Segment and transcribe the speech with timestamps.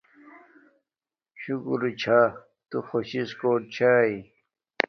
[1.41, 2.19] شکور چھا
[2.69, 4.13] تو خوش شس کوٹ ایاݵ